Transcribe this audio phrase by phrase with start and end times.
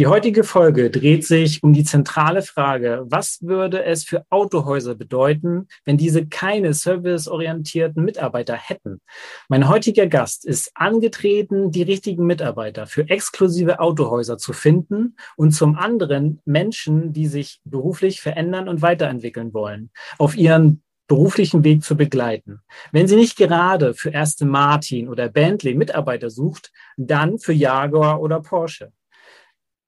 [0.00, 5.68] Die heutige Folge dreht sich um die zentrale Frage, was würde es für Autohäuser bedeuten,
[5.84, 9.02] wenn diese keine serviceorientierten Mitarbeiter hätten?
[9.50, 15.76] Mein heutiger Gast ist angetreten, die richtigen Mitarbeiter für exklusive Autohäuser zu finden und zum
[15.76, 22.60] anderen Menschen, die sich beruflich verändern und weiterentwickeln wollen, auf ihren beruflichen Weg zu begleiten.
[22.90, 28.40] Wenn sie nicht gerade für Erste Martin oder Bentley Mitarbeiter sucht, dann für Jaguar oder
[28.40, 28.92] Porsche.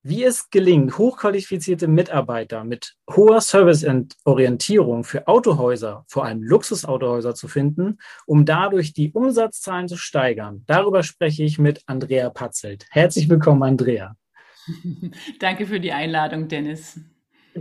[0.04, 7.98] Wie es gelingt, hochqualifizierte Mitarbeiter mit hoher Serviceorientierung für Autohäuser, vor allem Luxusautohäuser zu finden,
[8.26, 10.64] um dadurch die Umsatzzahlen zu steigern.
[10.66, 12.84] Darüber spreche ich mit Andrea Patzelt.
[12.90, 14.16] Herzlich willkommen, Andrea.
[15.38, 16.98] Danke für die Einladung, Dennis.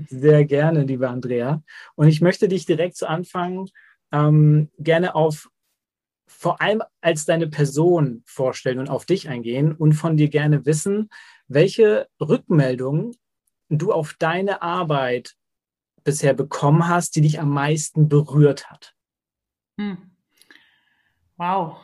[0.08, 1.62] Sehr gerne, liebe Andrea.
[1.94, 3.70] Und ich möchte dich direkt zu Anfang
[4.12, 5.48] ähm, gerne auf
[6.26, 11.10] vor allem als deine Person vorstellen und auf dich eingehen und von dir gerne wissen,
[11.54, 13.16] welche Rückmeldungen
[13.70, 15.36] du auf deine Arbeit
[16.04, 18.96] bisher bekommen hast, die dich am meisten berührt hat.
[19.78, 19.98] Hm.
[21.38, 21.78] Wow,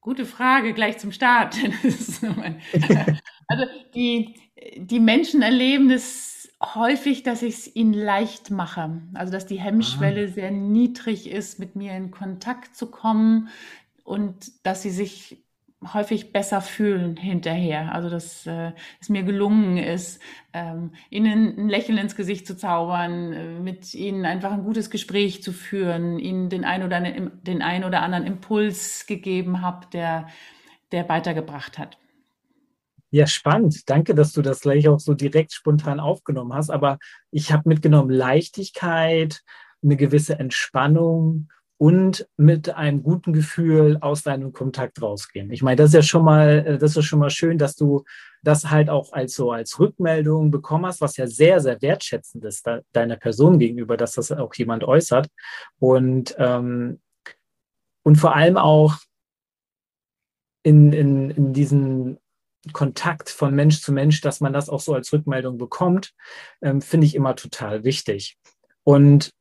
[0.00, 1.56] gute Frage gleich zum Start.
[3.48, 4.34] also die,
[4.76, 9.02] die Menschen erleben es häufig, dass ich es ihnen leicht mache.
[9.14, 10.32] Also dass die Hemmschwelle ah.
[10.32, 13.48] sehr niedrig ist, mit mir in Kontakt zu kommen
[14.04, 15.44] und dass sie sich
[15.92, 17.94] häufig besser fühlen hinterher.
[17.94, 20.20] Also dass äh, es mir gelungen ist,
[20.52, 25.42] ähm, ihnen ein Lächeln ins Gesicht zu zaubern, äh, mit ihnen einfach ein gutes Gespräch
[25.42, 30.28] zu führen, ihnen den ein oder, den ein oder anderen Impuls gegeben habe, der,
[30.92, 31.98] der weitergebracht hat.
[33.10, 33.90] Ja, spannend.
[33.90, 36.70] Danke, dass du das gleich auch so direkt spontan aufgenommen hast.
[36.70, 36.98] Aber
[37.30, 39.42] ich habe mitgenommen Leichtigkeit,
[39.82, 41.48] eine gewisse Entspannung
[41.82, 45.50] und mit einem guten Gefühl aus deinem Kontakt rausgehen.
[45.50, 48.04] Ich meine, das ist ja schon mal, äh, das ist schon mal schön, dass du
[48.44, 52.66] das halt auch als so als Rückmeldung bekommen hast, was ja sehr, sehr wertschätzend ist
[52.68, 55.26] de deiner Person gegenüber, dass das auch jemand äußert.
[55.80, 57.00] Und, ähm,
[58.04, 58.98] und vor allem auch
[60.62, 62.18] in, in, in diesen
[62.72, 66.14] Kontakt von Mensch zu Mensch, dass man das auch so als Rückmeldung bekommt,
[66.60, 68.38] ähm, finde ich immer total wichtig.
[68.84, 69.32] Und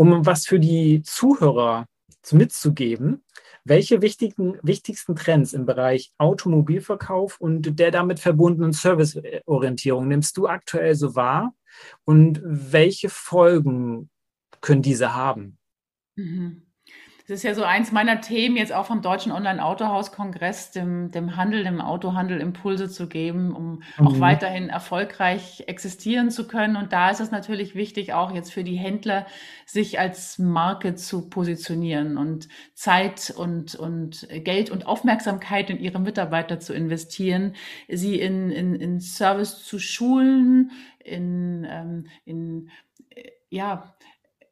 [0.00, 1.84] um was für die Zuhörer
[2.32, 3.22] mitzugeben,
[3.64, 10.94] welche wichtigen, wichtigsten Trends im Bereich Automobilverkauf und der damit verbundenen Serviceorientierung nimmst du aktuell
[10.94, 11.54] so wahr
[12.06, 14.08] und welche Folgen
[14.62, 15.58] können diese haben?
[16.16, 16.62] Mhm.
[17.30, 21.62] Das ist ja so eins meiner Themen jetzt auch vom Deutschen Online-Autohaus-Kongress, dem, dem Handel,
[21.62, 24.06] dem Autohandel Impulse zu geben, um mhm.
[24.08, 26.74] auch weiterhin erfolgreich existieren zu können.
[26.74, 29.26] Und da ist es natürlich wichtig, auch jetzt für die Händler,
[29.64, 36.58] sich als Marke zu positionieren und Zeit und, und Geld und Aufmerksamkeit in ihre Mitarbeiter
[36.58, 37.54] zu investieren,
[37.86, 42.70] sie in, in, in Service zu schulen, in, ähm, in
[43.50, 43.94] ja,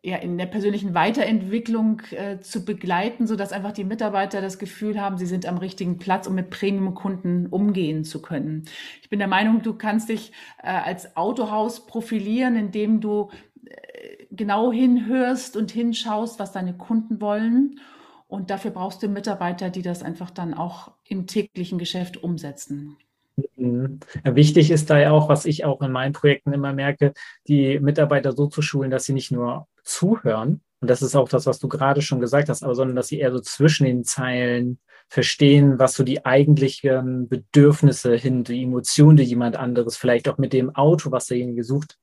[0.03, 5.01] ja, in der persönlichen Weiterentwicklung äh, zu begleiten, so dass einfach die Mitarbeiter das Gefühl
[5.01, 8.65] haben, sie sind am richtigen Platz, um mit Premium-Kunden umgehen zu können.
[9.03, 10.33] Ich bin der Meinung, du kannst dich
[10.63, 13.31] äh, als Autohaus profilieren, indem du
[13.67, 17.81] äh, genau hinhörst und hinschaust, was deine Kunden wollen.
[18.29, 22.99] Und dafür brauchst du Mitarbeiter, die das einfach dann auch im täglichen Geschäft umsetzen.
[23.57, 24.01] Mhm.
[24.25, 27.15] Wichtig ist da ja auch, was ich auch in meinen Projekten immer merke,
[27.49, 31.47] die Mitarbeiter so zu schulen, dass sie nicht nur zuhören, und das ist auch das,
[31.47, 34.79] was du gerade schon gesagt hast, aber sondern dass sie eher so zwischen den Zeilen
[35.09, 40.53] verstehen, was so die eigentlichen Bedürfnisse hin, die Emotionen, die jemand anderes, vielleicht auch mit
[40.53, 41.99] dem Auto, was derjenige sucht,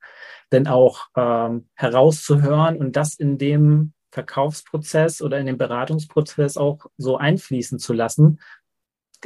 [0.51, 7.17] denn auch ähm, herauszuhören und das in dem Verkaufsprozess oder in dem Beratungsprozess auch so
[7.17, 8.39] einfließen zu lassen.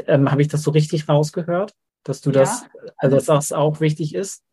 [0.06, 1.74] Ähm, Habe ich das so richtig rausgehört?
[2.04, 2.66] dass du ja, das,
[2.98, 4.44] also dass das auch wichtig ist?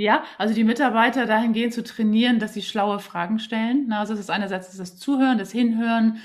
[0.00, 3.92] Ja, also die Mitarbeiter dahingehend zu trainieren, dass sie schlaue Fragen stellen.
[3.92, 6.22] Also es ist einerseits das Zuhören, das Hinhören,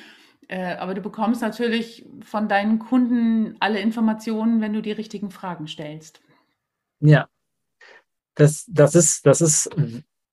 [0.48, 5.68] äh, aber du bekommst natürlich von deinen Kunden alle Informationen, wenn du die richtigen Fragen
[5.68, 6.22] stellst.
[7.01, 7.27] Ja,
[8.36, 9.69] das, das, ist, das ist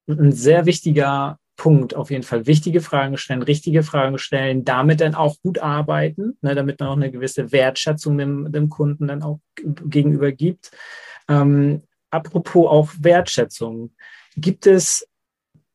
[0.07, 2.47] ein sehr wichtiger Punkt auf jeden Fall.
[2.47, 6.97] Wichtige Fragen stellen, richtige Fragen stellen, damit dann auch gut arbeiten, ne, damit man auch
[6.97, 10.71] eine gewisse Wertschätzung dem, dem Kunden dann auch gegenüber gibt.
[11.29, 11.83] Ähm,
[12.13, 13.93] apropos auch Wertschätzung,
[14.37, 15.07] gibt es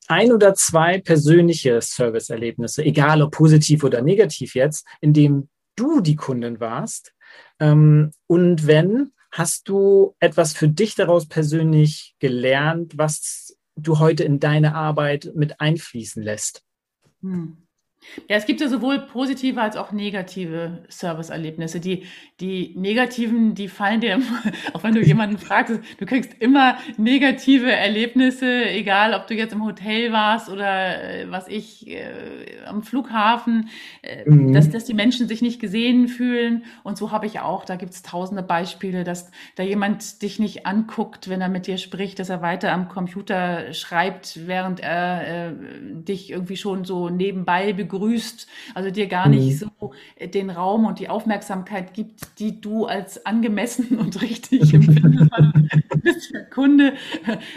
[0.07, 6.16] ein oder zwei persönliche Serviceerlebnisse, egal ob positiv oder negativ jetzt, in dem du die
[6.16, 7.13] Kundin warst?
[7.60, 14.39] Ähm, und wenn, hast du etwas für dich daraus persönlich gelernt, was du heute in
[14.39, 16.63] deine Arbeit mit einfließen lässt?
[17.22, 17.66] Hm.
[18.29, 21.79] Ja, es gibt ja sowohl positive als auch negative Serviceerlebnisse.
[21.79, 22.03] Die,
[22.39, 24.19] die negativen, die fallen dir,
[24.73, 29.63] auch wenn du jemanden fragst, du kriegst immer negative Erlebnisse, egal ob du jetzt im
[29.63, 32.05] Hotel warst oder äh, was ich äh,
[32.65, 33.69] am Flughafen,
[34.01, 34.53] äh, mhm.
[34.53, 36.63] dass, dass die Menschen sich nicht gesehen fühlen.
[36.83, 40.65] Und so habe ich auch, da gibt es tausende Beispiele, dass da jemand dich nicht
[40.65, 45.53] anguckt, wenn er mit dir spricht, dass er weiter am Computer schreibt, während er äh,
[45.93, 49.69] dich irgendwie schon so nebenbei begrüßt begrüßt, also dir gar nicht mhm.
[49.80, 55.31] so äh, den Raum und die Aufmerksamkeit gibt, die du als angemessen und richtig empfindest,
[55.89, 56.94] du bist ja Kunde.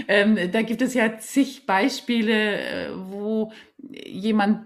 [0.08, 3.52] Ähm, da gibt es ja zig Beispiele, äh, wo
[4.06, 4.60] jemand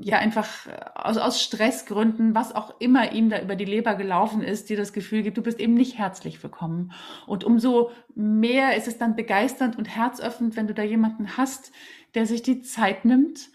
[0.00, 0.48] ja einfach
[0.94, 4.92] aus, aus Stressgründen, was auch immer ihm da über die Leber gelaufen ist, dir das
[4.92, 6.92] Gefühl gibt, du bist eben nicht herzlich willkommen.
[7.26, 11.72] Und umso mehr ist es dann begeisternd und herzöffnend, wenn du da jemanden hast,
[12.14, 13.48] der sich die Zeit nimmt,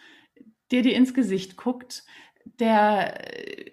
[0.72, 2.04] der dir ins Gesicht guckt,
[2.60, 3.72] der äh,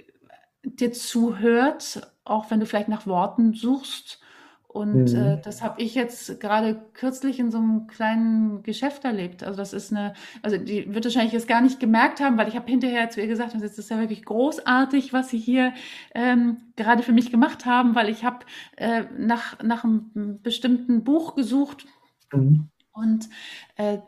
[0.65, 4.21] dir zuhört, auch wenn du vielleicht nach Worten suchst.
[4.69, 5.17] Und mhm.
[5.17, 9.43] äh, das habe ich jetzt gerade kürzlich in so einem kleinen Geschäft erlebt.
[9.43, 10.12] Also das ist eine,
[10.43, 13.27] also die wird wahrscheinlich jetzt gar nicht gemerkt haben, weil ich habe hinterher zu ihr
[13.29, 15.73] gesagt, das ist ja wirklich großartig, was sie hier
[16.15, 18.45] ähm, gerade für mich gemacht haben, weil ich habe
[18.77, 21.87] äh, nach, nach einem bestimmten Buch gesucht.
[22.33, 22.69] Mhm.
[22.99, 23.29] Und
[23.77, 23.99] äh,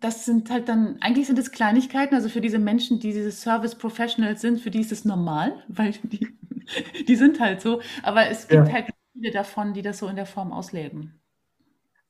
[0.00, 3.74] das sind halt dann, eigentlich sind es Kleinigkeiten, also für diese Menschen, die diese Service
[3.74, 6.28] Professionals sind, für die ist es normal, weil die,
[7.06, 7.80] die sind halt so.
[8.02, 8.72] Aber es gibt ja.
[8.72, 11.20] halt viele davon, die das so in der Form ausleben.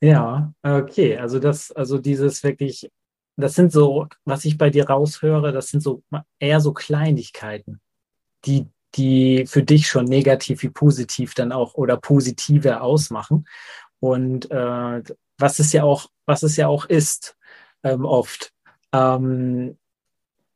[0.01, 1.17] Ja, okay.
[1.17, 2.89] Also das, also dieses wirklich,
[3.35, 6.03] das sind so, was ich bei dir raushöre, das sind so
[6.39, 7.81] eher so Kleinigkeiten,
[8.45, 13.45] die, die für dich schon negativ wie positiv dann auch oder positive ausmachen.
[13.99, 15.03] Und äh,
[15.39, 17.37] was es ja auch, was es ja auch ist,
[17.83, 18.51] ähm, oft.
[18.93, 19.77] Ähm,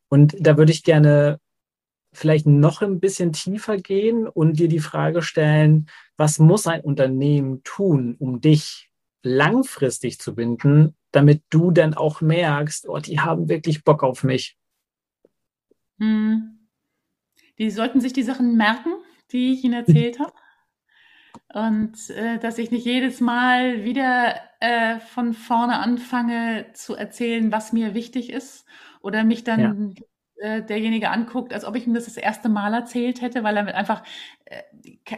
[0.10, 1.40] und da würde ich gerne
[2.14, 7.64] vielleicht noch ein bisschen tiefer gehen und dir die Frage stellen, was muss ein Unternehmen
[7.64, 8.92] tun, um dich
[9.24, 14.58] langfristig zu binden, damit du dann auch merkst, oh, die haben wirklich Bock auf mich.
[16.00, 16.68] Hm.
[17.58, 18.94] Die sollten sich die Sachen merken,
[19.32, 20.34] die ich ihnen erzählt habe.
[21.54, 27.74] Und äh, dass ich nicht jedes Mal wieder äh, von vorne anfange zu erzählen, was
[27.74, 28.66] mir wichtig ist.
[29.02, 29.96] Oder mich dann
[30.40, 30.58] ja.
[30.58, 33.76] äh, derjenige anguckt, als ob ich ihm das das erste Mal erzählt hätte, weil er
[33.76, 34.04] einfach,
[34.46, 34.62] äh,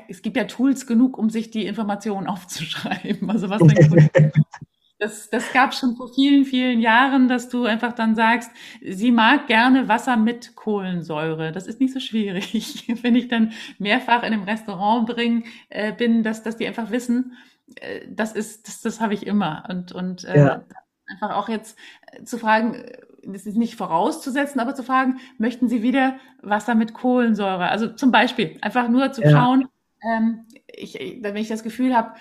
[0.09, 3.29] es gibt ja Tools genug, um sich die Informationen aufzuschreiben.
[3.29, 3.61] Also was
[4.97, 8.49] Das, das gab schon vor vielen, vielen Jahren, dass du einfach dann sagst,
[8.81, 11.51] sie mag gerne Wasser mit Kohlensäure.
[11.51, 12.85] Das ist nicht so schwierig.
[13.01, 17.33] Wenn ich dann mehrfach in einem Restaurant bring, äh, bin, dass, dass die einfach wissen,
[17.75, 19.65] äh, das ist, das, das habe ich immer.
[19.69, 20.65] Und, und äh, ja.
[21.07, 21.77] einfach auch jetzt
[22.11, 22.97] äh, zu fragen, äh,
[23.27, 27.69] das ist nicht vorauszusetzen, aber zu fragen, möchten Sie wieder Wasser mit Kohlensäure?
[27.69, 29.67] Also zum Beispiel einfach nur zu schauen,
[30.03, 30.17] ja.
[30.17, 32.13] ähm, ich, wenn ich das Gefühl habe,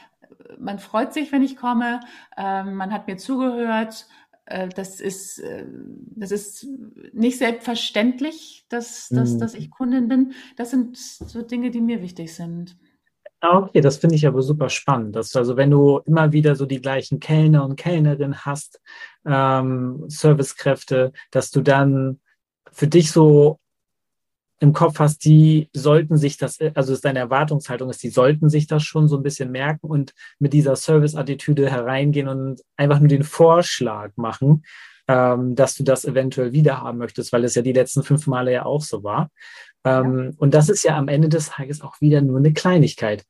[0.58, 2.00] man freut sich, wenn ich komme,
[2.36, 4.06] ähm, man hat mir zugehört.
[4.46, 5.66] Äh, das, ist, äh,
[6.16, 6.66] das ist
[7.12, 9.38] nicht selbstverständlich, dass, dass, mhm.
[9.40, 10.32] dass ich Kundin bin.
[10.56, 12.76] Das sind so Dinge, die mir wichtig sind.
[13.40, 15.16] Ah, okay, das finde ich aber super spannend.
[15.16, 18.80] Dass, also wenn du immer wieder so die gleichen Kellner und Kellnerinnen hast,
[19.26, 22.20] ähm, Servicekräfte, dass du dann
[22.72, 23.58] für dich so
[24.64, 28.66] im Kopf hast, die sollten sich das, also ist deine Erwartungshaltung ist, die sollten sich
[28.66, 33.22] das schon so ein bisschen merken und mit dieser Service-Attitüde hereingehen und einfach nur den
[33.22, 34.64] Vorschlag machen,
[35.06, 38.52] ähm, dass du das eventuell wieder haben möchtest, weil es ja die letzten fünf Male
[38.52, 39.30] ja auch so war.
[39.84, 40.30] Ähm, ja.
[40.38, 43.22] Und das ist ja am Ende des Tages auch wieder nur eine Kleinigkeit,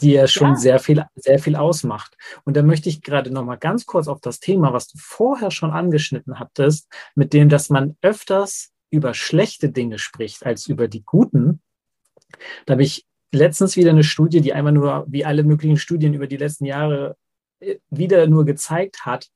[0.00, 0.56] die ja schon ja.
[0.56, 2.16] sehr viel, sehr viel ausmacht.
[2.44, 5.52] Und da möchte ich gerade noch mal ganz kurz auf das Thema, was du vorher
[5.52, 11.02] schon angeschnitten hattest, mit dem, dass man öfters über schlechte Dinge spricht als über die
[11.02, 11.60] guten,
[12.66, 16.26] da habe ich letztens wieder eine Studie, die einmal nur wie alle möglichen Studien über
[16.26, 17.16] die letzten Jahre
[17.60, 19.28] äh, wieder nur gezeigt hat,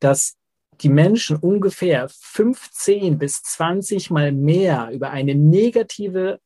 [0.00, 0.36] dass
[0.80, 6.40] die Menschen ungefähr 15 bis 20 mal mehr über eine negative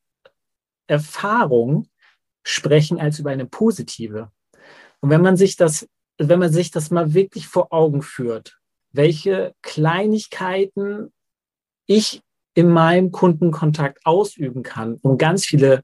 [0.87, 1.89] Erfahrung
[2.45, 4.31] sprechen als über eine positive.
[5.01, 5.89] Und wenn man sich das,
[6.19, 8.59] wenn man sich das mal wirklich vor Augen führt,
[8.93, 11.13] welche Kleinigkeiten
[11.87, 12.23] ich
[12.55, 15.83] in meinem Kundenkontakt ausüben kann, um ganz viele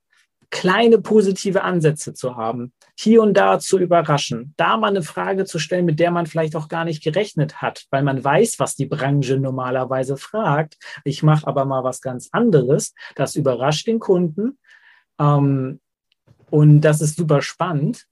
[0.51, 5.59] kleine positive Ansätze zu haben, hier und da zu überraschen, da mal eine Frage zu
[5.59, 8.87] stellen, mit der man vielleicht auch gar nicht gerechnet hat, weil man weiß, was die
[8.87, 10.77] Branche normalerweise fragt.
[11.05, 12.95] Ich mache aber mal was ganz anderes.
[13.17, 14.59] Das überrascht den Kunden.
[15.19, 15.81] Ähm,
[16.51, 18.07] und das ist super spannend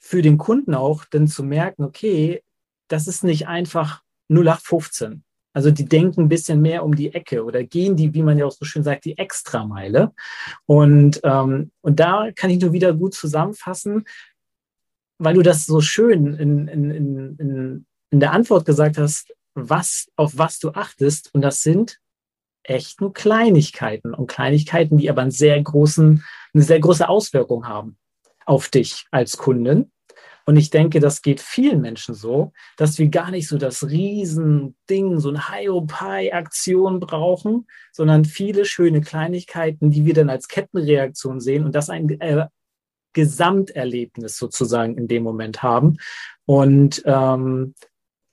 [0.00, 2.42] für den Kunden auch, dann zu merken, okay,
[2.88, 5.22] das ist nicht einfach 0815.
[5.52, 8.46] Also die denken ein bisschen mehr um die Ecke oder gehen die, wie man ja
[8.46, 10.12] auch so schön sagt, die Extrameile.
[10.66, 14.04] Und, ähm, und da kann ich nur wieder gut zusammenfassen,
[15.18, 20.38] weil du das so schön in, in, in, in der Antwort gesagt hast, was, auf
[20.38, 21.34] was du achtest.
[21.34, 21.98] Und das sind
[22.62, 27.96] echt nur Kleinigkeiten und Kleinigkeiten, die aber einen sehr großen, eine sehr große Auswirkung haben
[28.46, 29.92] auf dich als Kunden.
[30.50, 35.20] Und ich denke, das geht vielen Menschen so, dass wir gar nicht so das Riesending,
[35.20, 41.76] so ein Hiopai-Aktion brauchen, sondern viele schöne Kleinigkeiten, die wir dann als Kettenreaktion sehen und
[41.76, 42.48] das ein äh,
[43.12, 45.98] Gesamterlebnis sozusagen in dem Moment haben.
[46.46, 47.76] Und ähm,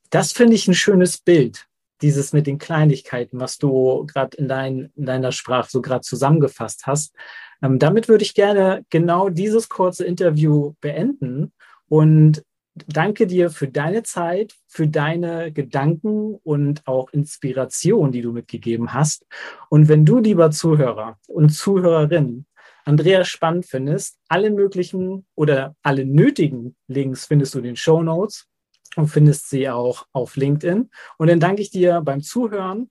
[0.10, 1.68] das finde ich ein schönes Bild,
[2.02, 6.88] dieses mit den Kleinigkeiten, was du gerade in, dein, in deiner Sprache so gerade zusammengefasst
[6.88, 7.14] hast.
[7.62, 11.54] Ähm, damit würde ich gerne genau dieses kurze Interview beenden
[11.90, 12.44] und
[12.88, 19.26] danke dir für deine Zeit, für deine Gedanken und auch Inspiration, die du mitgegeben hast.
[19.70, 22.46] Und wenn du, lieber Zuhörer und Zuhörerin,
[22.86, 28.48] Andrea spannend findest, alle möglichen oder alle nötigen Links findest du in den Show Notes
[28.96, 30.90] und findest sie auch auf LinkedIn.
[31.18, 32.90] Und dann danke ich dir beim Zuhören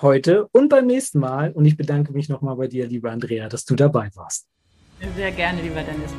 [0.00, 1.52] heute und beim nächsten Mal.
[1.52, 4.46] Und ich bedanke mich nochmal bei dir, lieber Andrea, dass du dabei warst.
[5.16, 6.12] Sehr gerne, lieber Dennis.